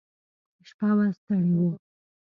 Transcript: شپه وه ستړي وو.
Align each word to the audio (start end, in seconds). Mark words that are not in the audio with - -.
شپه 0.67 0.89
وه 0.97 1.05
ستړي 1.17 1.51
وو. 1.59 1.69